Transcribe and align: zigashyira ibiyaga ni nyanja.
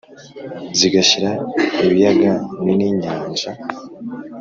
zigashyira 0.77 1.29
ibiyaga 1.85 2.31
ni 2.63 2.73
nyanja. 3.01 3.51